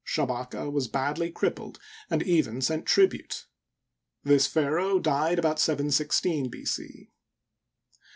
[0.03, 1.77] Shabaka was badly crippled,
[2.09, 3.45] and even sent trib ute.
[4.23, 6.65] This pharaoh died about 716 B.
[6.65, 7.11] C.